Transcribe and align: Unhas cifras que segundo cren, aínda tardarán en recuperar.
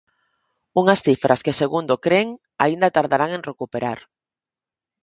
Unhas 0.81 0.99
cifras 1.07 1.43
que 1.45 1.57
segundo 1.61 2.01
cren, 2.05 2.27
aínda 2.63 2.93
tardarán 2.97 3.31
en 3.37 3.45
recuperar. 3.51 3.99